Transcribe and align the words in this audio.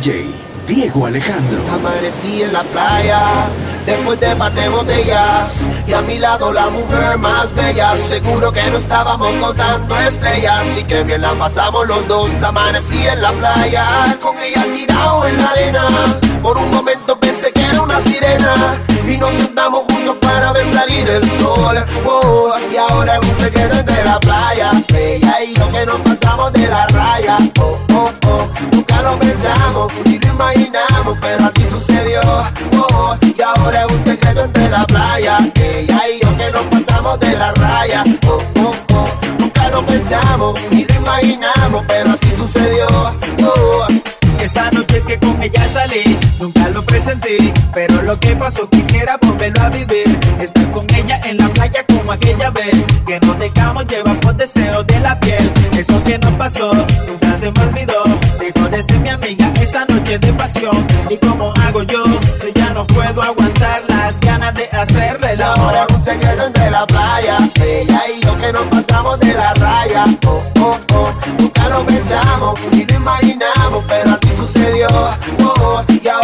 DJ 0.00 0.30
Diego 0.66 1.04
Alejandro. 1.04 1.62
Amanecí 1.74 2.42
en 2.42 2.54
la 2.54 2.62
playa, 2.62 3.48
después 3.84 4.18
de 4.18 4.34
par 4.34 4.50
de 4.54 4.68
botellas, 4.70 5.66
y 5.86 5.92
a 5.92 6.00
mi 6.00 6.18
lado 6.18 6.54
la 6.54 6.70
mujer 6.70 7.18
más 7.18 7.54
bella. 7.54 7.98
Seguro 7.98 8.50
que 8.50 8.62
no 8.70 8.78
estábamos 8.78 9.36
contando 9.36 9.98
estrellas, 9.98 10.64
y 10.78 10.84
que 10.84 11.02
bien 11.02 11.20
la 11.20 11.34
pasamos 11.34 11.86
los 11.86 12.08
dos. 12.08 12.30
Amanecí 12.42 13.06
en 13.06 13.20
la 13.20 13.32
playa, 13.32 14.16
con 14.22 14.38
ella 14.38 14.64
tirado 14.72 15.26
en 15.26 15.36
la 15.36 15.50
arena. 15.50 15.88
Por 16.40 16.56
un 16.56 16.70
momento 16.70 17.20
pensé 17.20 17.52
que 17.52 17.62
era 17.62 17.82
una 17.82 18.00
sirena, 18.00 18.78
y 19.06 19.16
nos 19.16 19.34
sentamos 19.34 19.84
juntos 19.90 20.16
para 20.20 20.52
ver 20.52 20.72
salir 20.72 21.08
el 21.08 21.22
sol. 21.40 21.84
Oh, 22.04 22.52
y 22.72 22.76
ahora 22.76 23.16
es 23.16 23.28
un 23.28 23.40
secreto 23.40 23.78
entre 23.78 24.04
la 24.04 24.20
playa, 24.20 24.70
ella 24.94 25.42
y 25.42 25.54
yo 25.54 25.70
que 25.70 25.86
nos 25.86 26.00
pasamos 26.00 26.52
de 26.52 26.66
la 26.68 26.86
raya. 26.88 27.36
Oh, 27.60 27.78
oh, 27.94 28.10
oh, 28.26 28.48
nunca 28.72 29.02
lo 29.02 29.18
pensamos, 29.18 29.92
ni 30.04 30.18
lo 30.18 30.28
imaginamos, 30.28 31.18
pero 31.20 31.44
así 31.44 31.66
sucedió. 31.70 32.20
Oh, 32.76 33.16
y 33.22 33.42
ahora 33.42 33.84
es 33.86 33.92
un 33.92 34.04
secreto 34.04 34.44
entre 34.44 34.68
la 34.68 34.84
playa, 34.84 35.38
ella 35.54 36.00
y 36.08 36.20
yo 36.22 36.36
que 36.36 36.50
nos 36.50 36.62
pasamos 36.62 37.20
de 37.20 37.36
la 37.36 37.52
raya. 37.52 38.04
Oh, 38.26 38.38
oh, 38.60 38.72
oh, 38.94 39.04
nunca 39.38 39.68
lo 39.70 39.86
pensamos, 39.86 40.60
ni 40.70 40.84
lo 40.84 40.94
imaginamos, 40.94 41.84
pero 41.88 42.10
así 42.10 42.34
sucedió. 42.36 42.86
Oh, 43.44 43.69
que 45.10 45.26
con 45.26 45.42
ella 45.42 45.66
salí, 45.72 46.16
nunca 46.38 46.68
lo 46.68 46.82
presenté, 46.82 47.36
pero 47.74 48.00
lo 48.02 48.18
que 48.20 48.36
pasó 48.36 48.68
quisiera 48.68 49.18
volverlo 49.20 49.60
a 49.62 49.68
vivir. 49.70 50.06
Estar 50.40 50.70
con 50.70 50.86
ella 50.94 51.20
en 51.24 51.36
la 51.36 51.48
playa 51.48 51.84
como 51.86 52.12
aquella 52.12 52.50
vez, 52.50 52.76
que 53.06 53.18
nos 53.18 53.36
dejamos 53.38 53.86
llevar 53.86 54.20
por 54.20 54.36
deseos 54.36 54.86
de 54.86 55.00
la 55.00 55.18
piel. 55.18 55.52
Eso 55.76 56.02
que 56.04 56.16
nos 56.18 56.32
pasó, 56.34 56.72
nunca 57.08 57.38
se 57.40 57.50
me 57.50 57.60
olvidó. 57.60 58.04
Dejó 58.38 58.68
de 58.68 58.82
ser 58.84 59.00
mi 59.00 59.08
amiga 59.08 59.52
esa 59.60 59.84
noche 59.86 60.18
de 60.18 60.32
pasión. 60.34 60.86
¿Y 61.08 61.16
cómo 61.16 61.52
hago 61.60 61.82
yo? 61.82 62.04
Si 62.40 62.52
ya 62.54 62.70
no 62.72 62.86
puedo 62.86 63.20
aguantar 63.20 63.82
las 63.88 64.20
ganas 64.20 64.54
de 64.54 64.68
hacerle 64.70 65.42
amor. 65.42 65.74
es 65.74 65.96
un 65.96 66.04
secreto 66.04 66.46
entre 66.46 66.70
la 66.70 66.86
playa, 66.86 67.38
ella 67.64 68.02
y 68.14 68.20
yo 68.24 68.38
que 68.38 68.52
nos 68.52 68.64
pasamos 68.66 69.18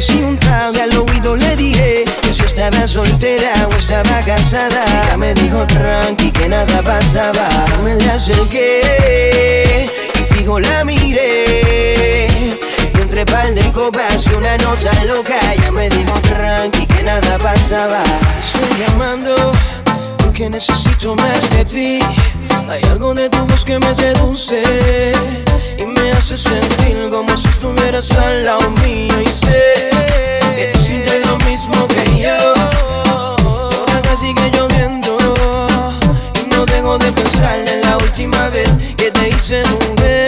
Ofrecí 0.00 0.22
un 0.22 0.38
trago 0.38 0.80
al 0.80 0.96
oído 0.96 1.36
le 1.36 1.56
dije 1.56 2.04
que 2.22 2.32
si 2.32 2.42
estaba 2.42 2.88
soltera 2.88 3.52
o 3.70 3.76
estaba 3.76 4.22
casada. 4.24 4.82
Ella 5.04 5.16
me 5.18 5.34
dijo 5.34 5.66
tranqui 5.66 6.30
que 6.30 6.48
nada 6.48 6.82
pasaba. 6.82 7.48
Me 7.84 7.96
la 7.96 8.14
acerqué 8.14 9.90
y 10.14 10.34
fijo 10.34 10.58
la 10.58 10.84
miré. 10.84 12.28
Y 12.94 13.00
entre 13.00 13.26
par 13.26 13.52
de 13.52 13.70
copas 13.72 14.26
y 14.26 14.34
una 14.34 14.56
nota 14.58 15.04
loca. 15.04 15.38
Ella 15.52 15.70
me 15.72 15.90
dijo 15.90 16.18
tranqui 16.22 16.86
que 16.86 17.02
nada 17.02 17.36
pasaba. 17.36 18.02
Estoy 18.42 18.86
llamando 18.86 19.52
porque 20.16 20.48
necesito 20.48 21.14
más 21.14 21.50
de 21.50 21.64
ti. 21.66 22.00
Hay 22.70 22.84
algo 22.84 23.14
de 23.14 23.28
tu 23.28 23.44
voz 23.46 23.64
que 23.64 23.80
me 23.80 23.92
seduce 23.96 24.62
y 25.76 25.84
me 25.86 26.12
hace 26.12 26.36
sentir 26.36 27.08
como 27.10 27.36
si 27.36 27.48
estuvieras 27.48 28.12
al 28.12 28.44
lado 28.44 28.70
mío 28.82 29.12
y 29.20 29.28
sé 29.28 29.90
que 30.54 30.70
tú 30.72 30.78
sientes 30.78 31.26
lo 31.26 31.36
mismo 31.38 31.88
que 31.88 32.20
yo. 32.20 32.54
Por 33.42 33.90
acá 33.90 34.16
sigue 34.16 34.52
lloviendo 34.52 35.18
y 36.40 36.48
no 36.48 36.64
dejo 36.64 36.96
de 36.98 37.10
pensar 37.10 37.58
en 37.58 37.80
la 37.80 37.96
última 37.96 38.48
vez 38.50 38.70
que 38.96 39.10
te 39.10 39.30
hice 39.30 39.64
mujer. 39.64 40.19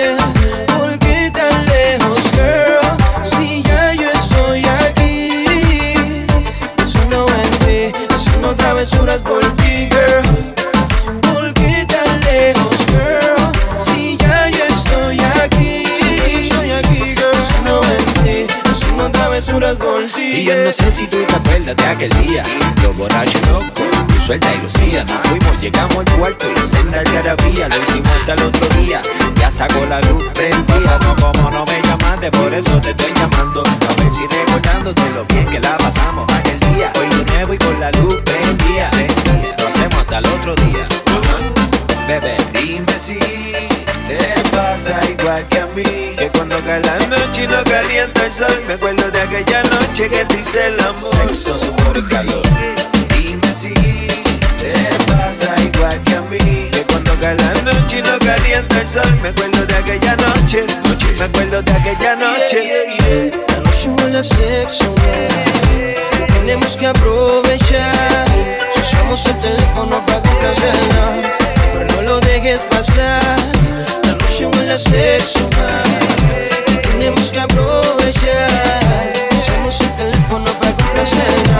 Y 20.42 20.44
yo 20.44 20.56
no 20.56 20.72
sé 20.72 20.90
si 20.90 21.06
tú 21.06 21.18
te 21.18 21.36
acuerdas 21.36 21.76
de 21.76 21.86
aquel 21.86 22.10
día, 22.26 22.42
los 22.82 22.98
borrachos 22.98 23.40
locos, 23.46 23.86
suelta 24.26 24.52
y 24.52 24.58
lucía. 24.60 25.04
Nos 25.04 25.20
fuimos, 25.28 25.62
llegamos 25.62 25.98
al 25.98 26.18
cuarto 26.18 26.48
y 26.50 26.66
senda 26.66 27.00
el 27.00 27.12
garabía. 27.12 27.68
Lo 27.68 27.80
hicimos 27.80 28.08
hasta 28.18 28.34
el 28.34 28.42
otro 28.42 28.68
día, 28.80 29.00
y 29.36 29.40
hasta 29.40 29.68
con 29.68 29.88
la 29.88 30.00
luz 30.00 30.24
prendida. 30.34 30.98
No, 30.98 31.14
como 31.14 31.48
no 31.48 31.64
me 31.64 31.80
llamaste, 31.82 32.32
por 32.32 32.52
eso 32.52 32.80
te 32.80 32.90
estoy 32.90 33.14
llamando. 33.14 33.62
A 33.62 34.02
ver 34.02 34.12
si 34.12 34.26
recordándote 34.26 35.10
lo 35.10 35.24
bien 35.26 35.46
que 35.46 35.60
la 35.60 35.78
pasamos 35.78 36.28
aquel 36.32 36.58
día. 36.74 36.92
Hoy 36.98 37.18
de 37.18 37.24
nuevo 37.24 37.54
y 37.54 37.58
con 37.58 37.78
la 37.78 37.92
luz 37.92 38.20
prendida. 38.22 38.90
Lo 39.58 39.68
hacemos 39.68 39.98
hasta 40.00 40.18
el 40.18 40.26
otro 40.26 40.56
día. 40.56 41.01
Bebé, 42.06 42.36
dime 42.52 42.98
si 42.98 43.18
te 43.18 44.18
pasa 44.50 45.00
igual 45.08 45.44
que 45.48 45.60
a 45.60 45.66
mí 45.66 46.14
Que 46.16 46.28
cuando 46.30 46.58
cae 46.64 46.80
la 46.80 46.98
noche 47.06 47.44
y 47.44 47.46
no 47.46 47.62
calienta 47.64 48.26
el 48.26 48.32
sol 48.32 48.60
Me 48.66 48.74
acuerdo 48.74 49.10
de 49.10 49.20
aquella 49.20 49.62
noche 49.64 50.08
que 50.08 50.24
te 50.24 50.40
hice 50.40 50.66
el 50.66 50.80
amor. 50.80 50.96
Sexo, 50.96 51.56
sudor 51.56 51.96
y 51.98 52.02
calor. 52.08 52.42
Dime 53.16 53.54
si 53.54 53.72
te 53.72 54.74
pasa 55.12 55.54
igual 55.60 55.98
que 56.04 56.14
a 56.14 56.20
mí 56.22 56.68
Que 56.70 56.84
cuando 56.88 57.14
cae 57.20 57.36
la 57.36 57.54
noche 57.62 57.98
y 57.98 58.02
no 58.02 58.18
calienta 58.18 58.80
el 58.80 58.86
sol 58.86 59.18
Me 59.22 59.28
acuerdo 59.28 59.64
de 59.64 59.74
aquella 59.74 60.16
noche, 60.16 60.64
noche 60.84 61.06
Me 61.18 61.24
acuerdo 61.24 61.62
de 61.62 61.72
aquella 61.72 62.16
noche. 62.16 63.32
La 63.48 63.56
noche 63.58 63.88
huele 63.88 64.18
a 64.18 64.22
sexo, 64.22 64.94
tenemos 66.44 66.76
que 66.76 66.86
aprovechar. 66.86 67.41
La 72.82 74.14
noche 74.16 74.44
huele 74.44 74.72
a 74.72 74.76
sexo, 74.76 75.48
tenemos 76.82 77.30
que 77.30 77.38
aprovechar. 77.38 79.12
Usamos 79.36 79.80
el 79.82 79.94
teléfono 79.94 80.46
para 80.58 80.72
complacerla, 80.72 81.51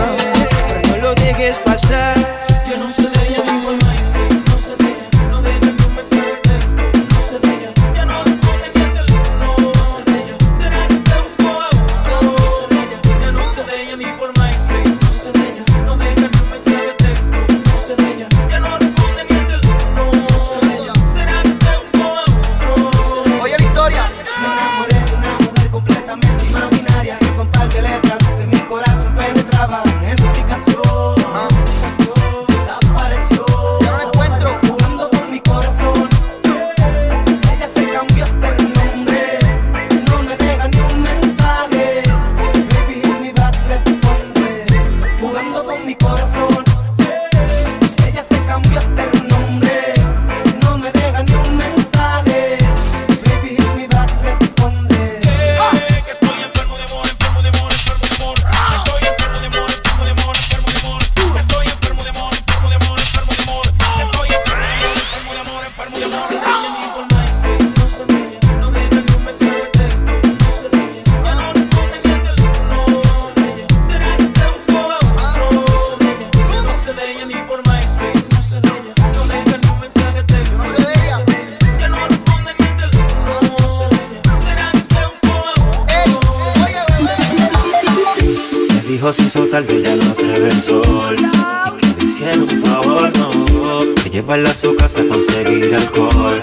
llevarla 94.12 94.50
a 94.50 94.54
su 94.54 94.76
casa 94.76 95.00
a 95.00 95.08
conseguir 95.08 95.74
alcohol. 95.74 96.40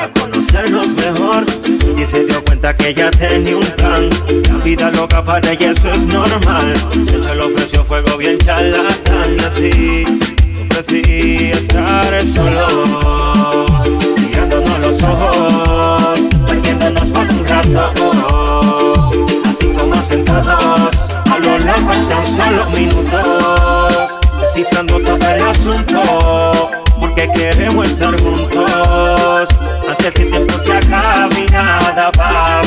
A 0.00 0.08
conocernos 0.20 0.92
mejor 0.94 1.44
Y 1.96 2.06
se 2.06 2.24
dio 2.24 2.44
cuenta 2.44 2.72
que 2.72 2.90
ella 2.90 3.10
tenía 3.10 3.56
un 3.56 3.66
plan. 3.66 4.08
La 4.48 4.64
vida 4.64 4.90
loca 4.92 5.24
para 5.24 5.50
ella 5.50 5.72
eso 5.72 5.90
es 5.92 6.06
normal. 6.06 6.74
De 6.94 7.16
hecho 7.16 7.34
le 7.34 7.42
ofreció 7.42 7.84
fuego 7.84 8.16
bien 8.16 8.38
charlatán 8.38 9.36
Y 9.36 9.40
así. 9.40 10.04
Ofrecí 10.62 11.50
estar 11.52 12.24
solos 12.24 13.88
Mirándonos 14.20 14.78
los 14.78 15.02
ojos 15.02 16.20
Perdiéndonos 16.46 17.10
por 17.10 17.28
un 17.28 17.44
rato. 17.44 19.10
Así 19.44 19.66
como 19.66 20.00
sentados 20.02 21.10
A 21.32 21.38
lo 21.40 21.58
loco 21.58 21.92
en 21.92 22.08
tan 22.08 22.26
solo 22.26 22.70
minutos 22.70 24.16
Descifrando 24.40 25.00
todo 25.00 25.16
el 25.16 25.42
asunto 25.42 26.78
queremos 27.38 27.88
estar 27.88 28.20
juntos. 28.20 29.48
Antes 29.88 30.10
que 30.12 30.22
el 30.22 30.30
tiempo 30.30 30.58
se 30.58 30.72
acabe 30.72 31.46
nada 31.50 32.10
pase 32.12 32.57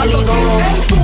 mi 0.00 0.12
combo 0.88 1.01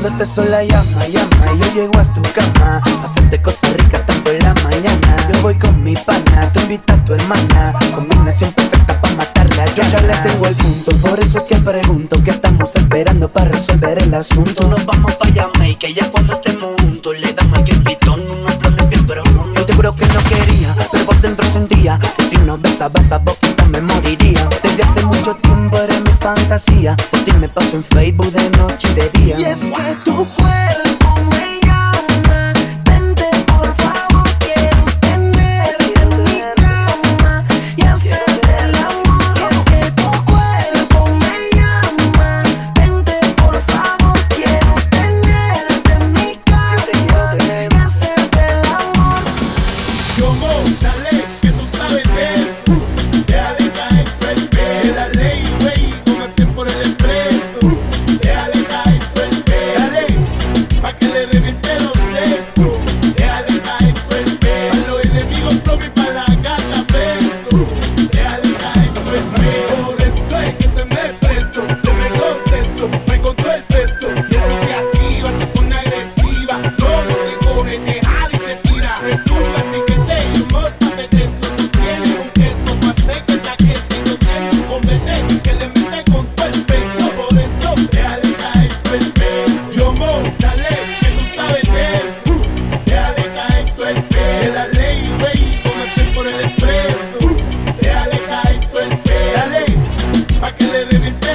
Cuando 0.00 0.22
estés 0.22 0.28
sola 0.28 0.62
llama, 0.62 0.77
pa' 101.00 101.27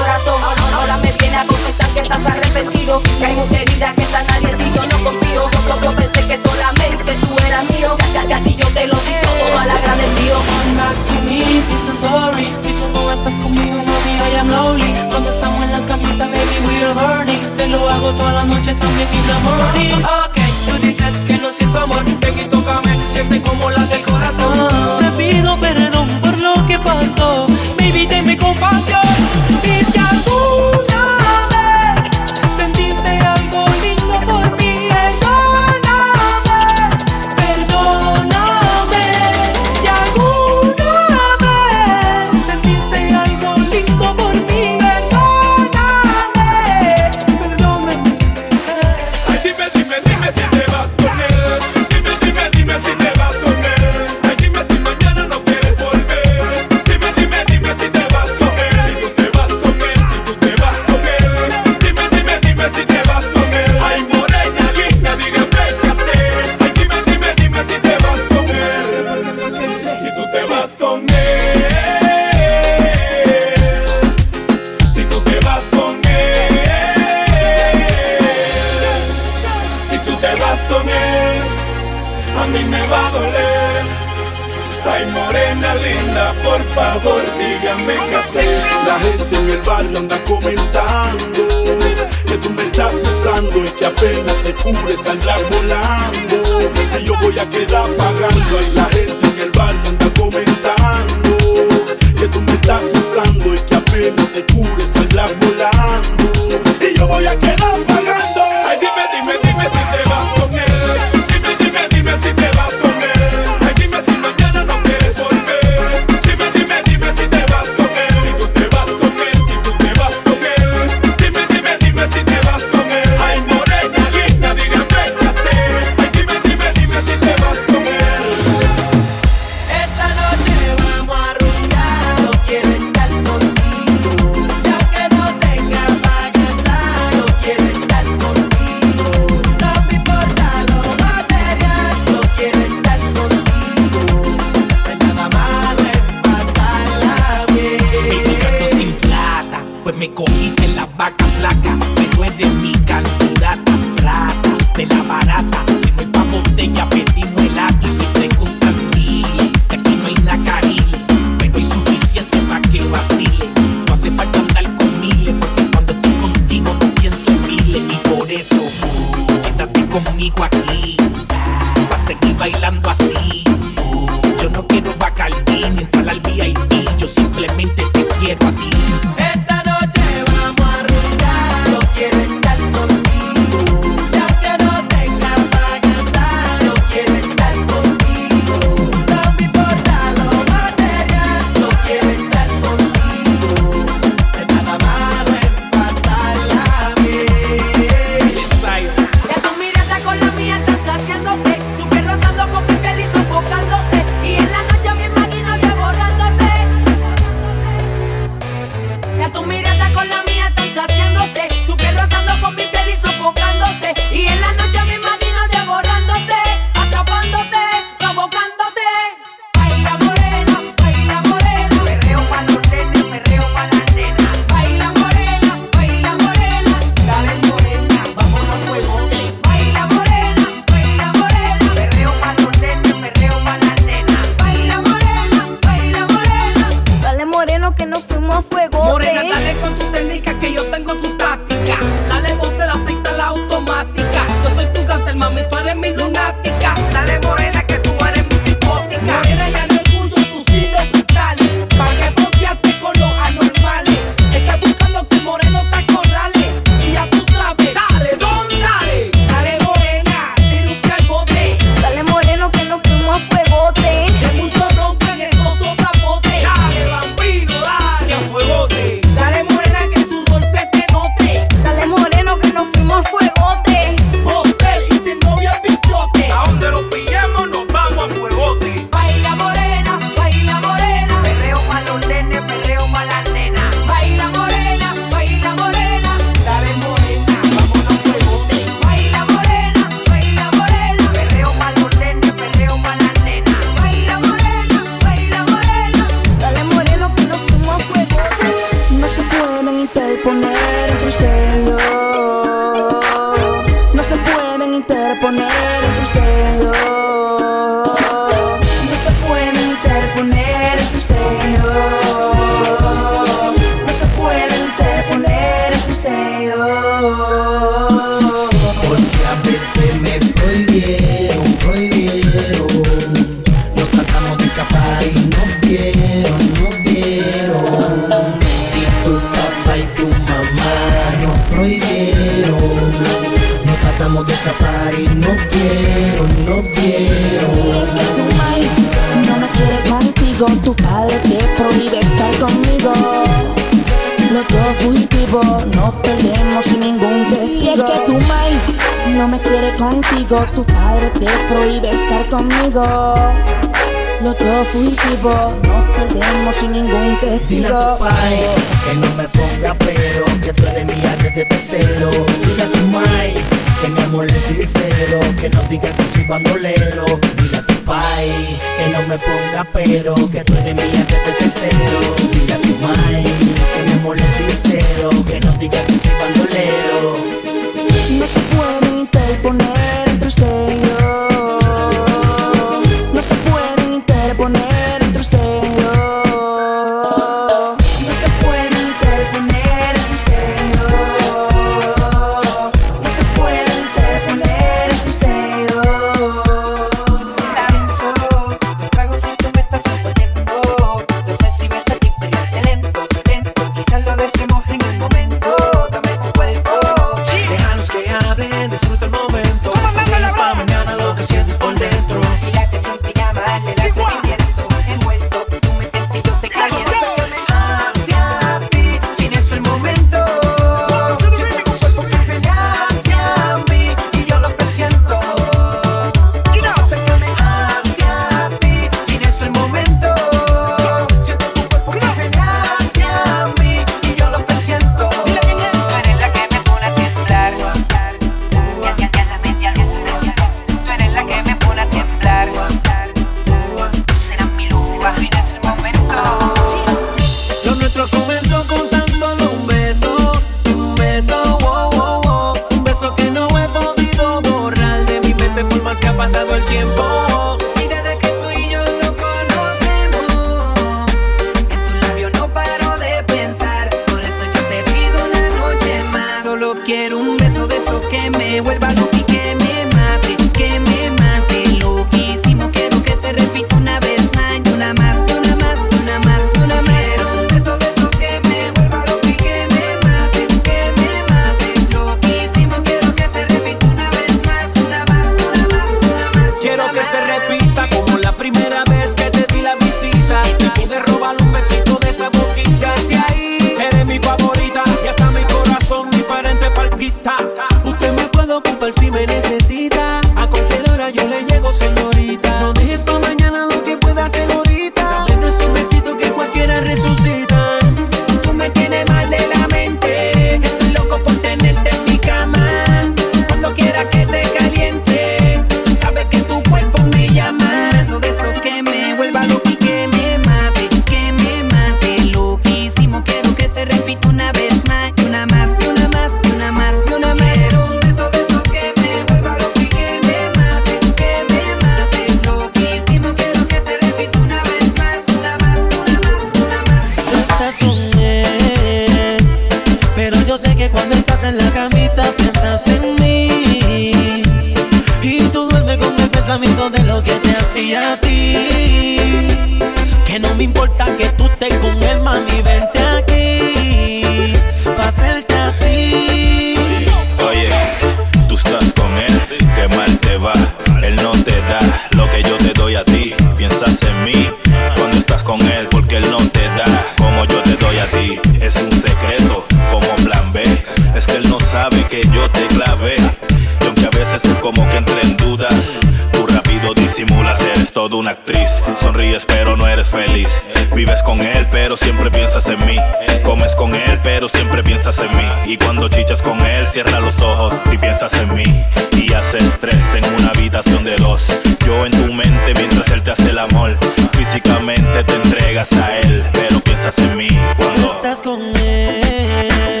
cierra 586.90 587.20
los 587.20 587.40
ojos 587.40 587.72
y 587.92 587.98
piensas 587.98 588.34
en 588.34 588.52
mí 588.52 588.64
y 589.12 589.32
haces 589.32 589.76
tres 589.80 590.12
en 590.16 590.24
una 590.34 590.48
habitación 590.48 591.04
de 591.04 591.16
dos. 591.18 591.46
Yo 591.86 592.04
en 592.04 592.10
tu 592.10 592.32
mente 592.32 592.74
mientras 592.74 593.08
él 593.12 593.22
te 593.22 593.30
hace 593.30 593.50
el 593.50 593.58
amor, 593.60 593.96
físicamente 594.32 595.22
te 595.22 595.34
entregas 595.36 595.92
a 595.92 596.18
él, 596.18 596.42
pero 596.52 596.80
piensas 596.80 597.16
en 597.18 597.36
mí 597.36 597.48
cuando 597.76 598.12
estás 598.12 598.42
con 598.42 598.60
él. 598.76 600.00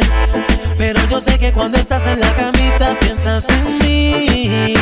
Pero 0.78 1.00
yo 1.08 1.20
sé 1.20 1.38
que 1.38 1.52
cuando 1.52 1.78
estás 1.78 2.08
en 2.08 2.18
la 2.18 2.32
camita 2.34 2.98
piensas 2.98 3.48
en 3.50 3.78
mí 3.78 4.74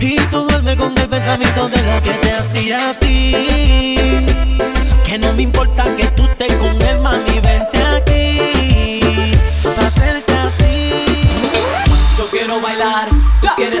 y 0.00 0.16
tú 0.32 0.42
duermes 0.48 0.74
con 0.74 0.96
el 0.98 1.08
pensamiento 1.08 1.68
de 1.68 1.82
lo 1.84 2.02
que 2.02 2.10
te 2.10 2.32
hacía 2.32 2.90
a. 2.90 3.05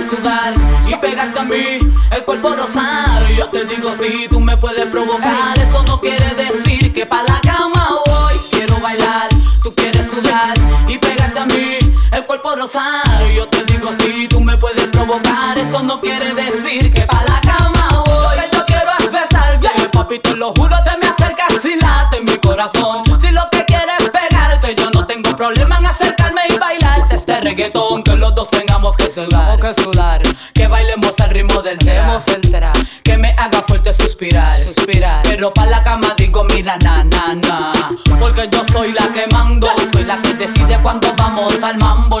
sudar 0.06 0.54
y 0.86 0.94
pegarte 0.96 1.40
a 1.40 1.44
mí, 1.44 1.78
el 2.10 2.24
cuerpo 2.24 2.54
rosar. 2.54 3.26
Yo 3.32 3.48
te 3.48 3.64
digo 3.64 3.92
si 3.98 4.28
tú 4.28 4.40
me 4.40 4.56
puedes 4.56 4.86
provocar, 4.86 5.58
eso 5.58 5.82
no 5.82 6.00
quiere 6.00 6.34
decir 6.34 6.92
que 6.92 7.04
pa' 7.06 7.22
la 7.24 7.40
cama 7.40 7.88
voy. 8.06 8.34
Quiero 8.50 8.78
bailar, 8.80 9.28
tú 9.62 9.74
quieres 9.74 10.08
sudar 10.08 10.54
y 10.86 10.98
pegarte 10.98 11.40
a 11.40 11.46
mí, 11.46 11.78
el 12.12 12.26
cuerpo 12.26 12.54
rosar. 12.54 13.02
Yo 13.34 13.48
te 13.48 13.64
digo 13.64 13.90
si 13.98 14.28
tú 14.28 14.40
me 14.40 14.56
puedes 14.56 14.86
provocar, 14.88 15.58
eso 15.58 15.82
no 15.82 16.00
quiere 16.00 16.34
decir 16.34 16.92
que 16.92 17.02
pa' 17.02 17.24
la 17.24 17.40
cama 17.40 18.04
voy. 18.06 18.36
Lo 18.36 18.42
que 18.42 18.56
yo 18.56 18.64
quiero 18.66 18.90
es 19.00 19.10
besarte, 19.10 19.88
papi, 19.92 20.18
te 20.20 20.36
lo 20.36 20.52
juro, 20.54 20.76
te 20.84 20.96
me 20.98 21.08
acercas 21.08 21.64
y 21.64 21.76
late 21.76 22.20
mi 22.22 22.36
corazón. 22.38 23.02
Si 23.20 23.30
lo 23.30 23.42
que 23.50 23.64
quieres 23.64 24.00
es 24.00 24.10
pegarte, 24.10 24.74
yo 24.76 24.88
no 24.90 25.04
tengo 25.04 25.36
problema 25.36 25.78
en 25.78 25.86
acercarme 25.86 26.42
y 26.48 26.58
bailarte 26.58 27.16
este 27.16 27.40
reggaetón. 27.40 28.05
Que 28.36 28.40
los 28.40 28.50
dos 28.50 28.60
tengamos 28.60 28.96
que 28.98 29.08
sudar, 29.08 29.58
que 29.58 29.72
sudar, 29.72 30.20
que 30.52 30.68
bailemos 30.68 31.18
al 31.20 31.30
ritmo 31.30 31.62
del 31.62 31.78
tema, 31.78 32.18
el 32.26 32.40
tra, 32.50 32.70
que 33.02 33.16
me 33.16 33.30
haga 33.30 33.62
fuerte 33.62 33.94
suspirar, 33.94 34.52
suspirar. 34.52 35.22
Pero 35.22 35.54
pa' 35.54 35.64
la 35.64 35.82
cama 35.82 36.14
digo, 36.18 36.44
mira, 36.44 36.76
na, 36.76 37.02
na, 37.02 37.34
na. 37.34 37.72
Porque 38.18 38.46
yo 38.52 38.62
soy 38.70 38.92
la 38.92 39.08
que 39.14 39.26
mando, 39.32 39.68
soy 39.90 40.04
la 40.04 40.20
que 40.20 40.34
decide 40.34 40.78
cuando 40.82 41.14
vamos 41.16 41.62
al 41.62 41.78
mambo 41.78 42.20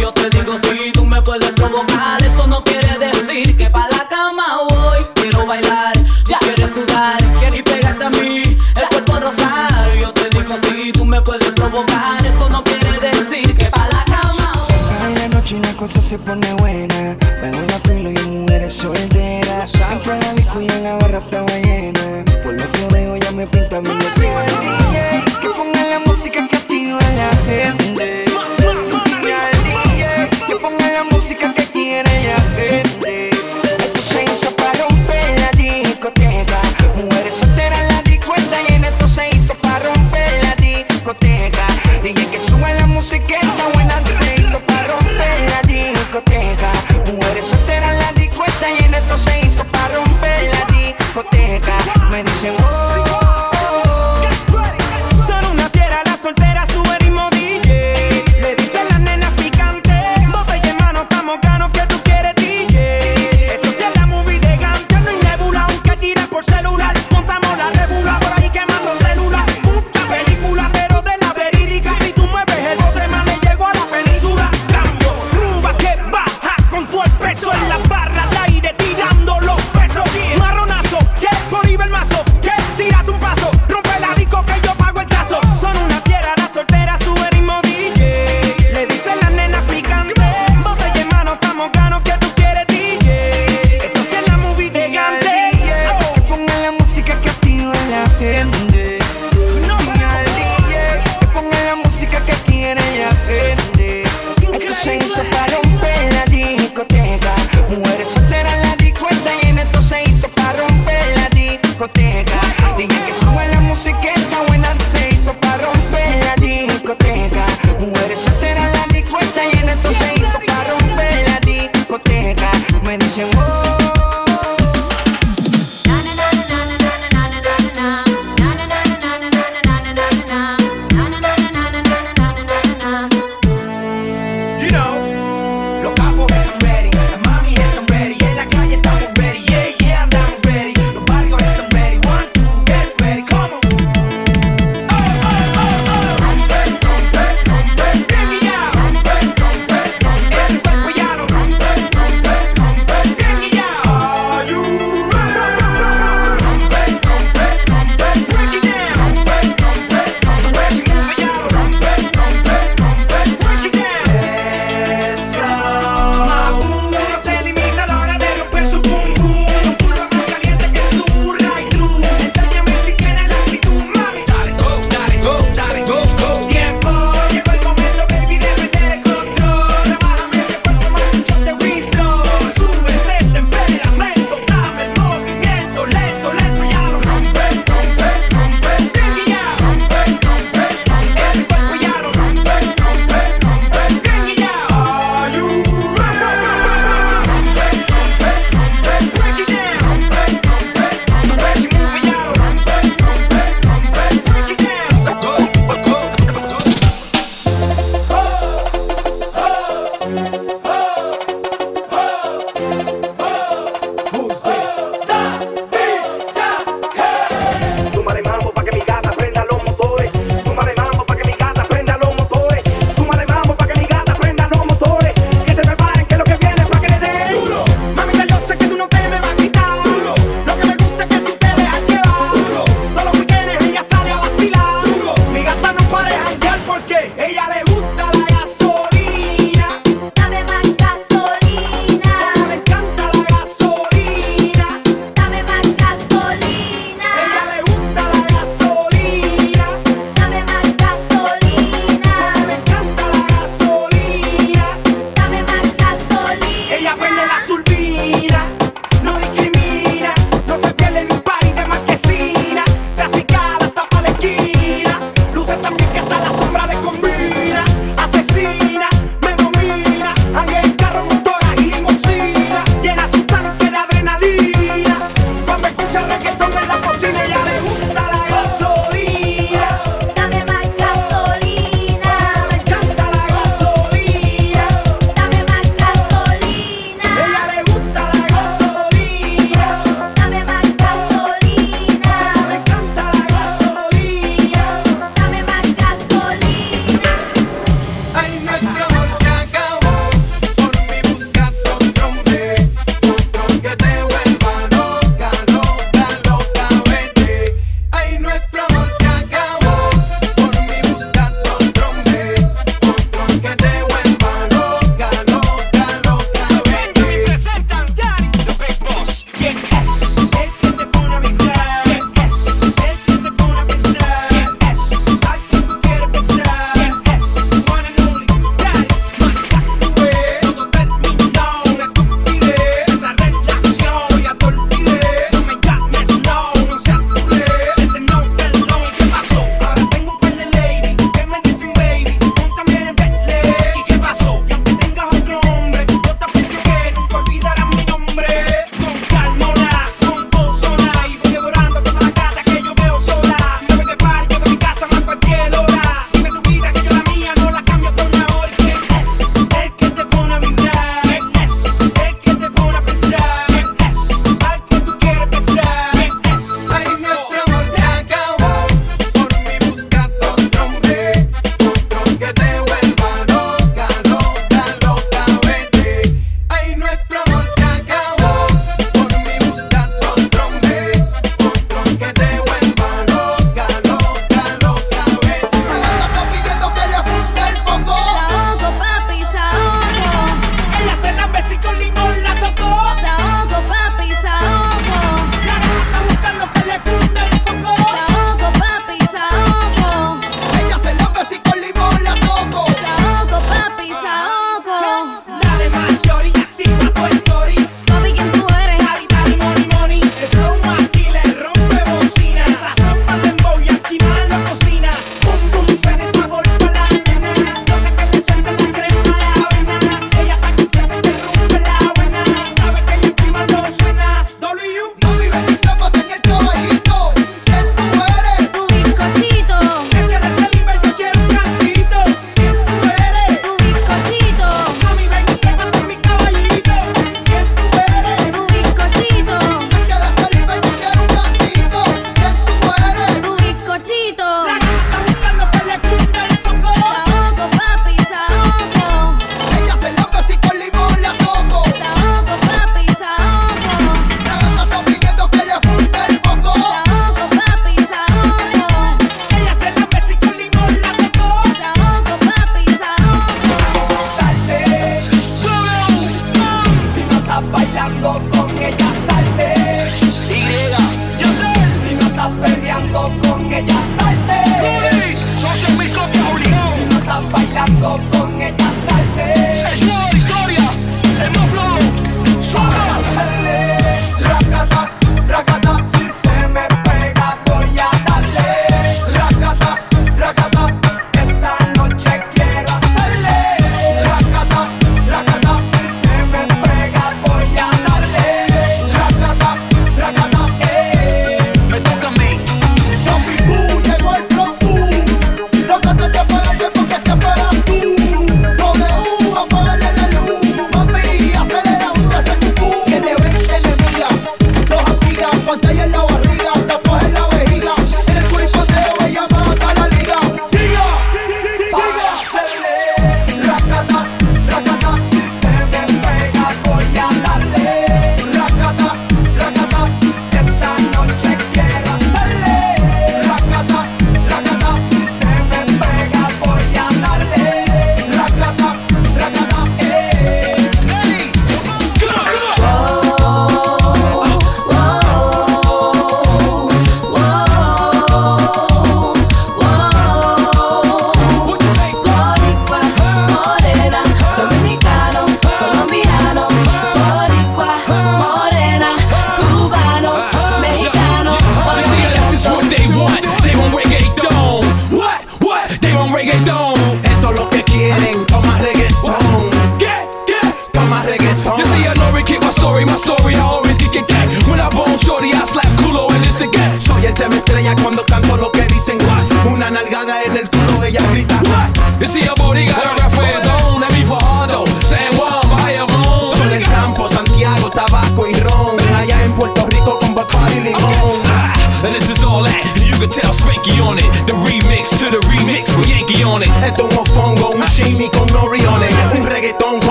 Yo 0.00 0.12
te 0.12 0.30
digo, 0.30 0.54
si 0.62 0.92
tú 0.92 1.04
me 1.04 1.20
puedes 1.20 1.50
provocar, 1.52 2.22
eso 2.24 2.46
no 2.46 2.62
quiere 2.62 2.96
decir 2.98 3.56
que 3.56 3.68
pa' 3.68 3.88
la 3.90 4.08
cama 4.08 4.62
voy. 4.68 4.98
Quiero 5.14 5.46
bailar, 5.46 5.92
ya 6.24 6.38
quieres 6.38 6.70
sudar 6.70 7.18
y 7.52 7.62
pegarte 7.62 8.04
a 8.04 8.10
mí, 8.10 8.42
el 8.42 8.88
cuerpo 8.88 9.20
rosar. 9.20 9.98
Yo 10.00 10.12
te 10.12 10.30
digo, 10.30 10.54
si 10.62 10.92
tú 10.92 11.04
me 11.04 11.20
puedes 11.20 11.50
provocar, 11.52 12.24
eso 12.24 12.48
no 12.48 12.62
quiere 12.64 12.98
decir 13.00 13.56
que 13.56 13.66
pa' 13.66 13.88
la 13.88 14.04
cama 14.04 14.52
voy. 14.54 14.74
Ay, 15.02 15.14
la 15.16 15.28
noche 15.28 15.56
y 15.56 15.74
cosa 15.74 16.00
se 16.00 16.18
pone 16.18 16.52
buena. 16.54 17.16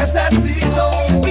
Necesito. 0.00 1.29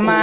Más. 0.00 0.21